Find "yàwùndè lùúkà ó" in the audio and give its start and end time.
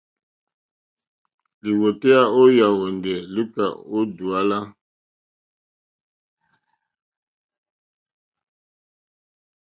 2.57-3.99